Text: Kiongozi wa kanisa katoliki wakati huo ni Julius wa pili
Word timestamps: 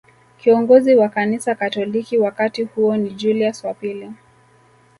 Kiongozi 0.37 0.95
wa 0.95 1.09
kanisa 1.09 1.55
katoliki 1.55 2.17
wakati 2.17 2.63
huo 2.63 2.97
ni 2.97 3.09
Julius 3.11 3.63
wa 3.63 3.73
pili 3.73 4.11